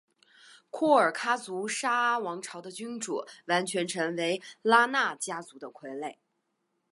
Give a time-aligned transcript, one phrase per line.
[0.71, 6.15] 廓尔喀族沙阿王朝的君主完全成为拉纳家族的傀儡。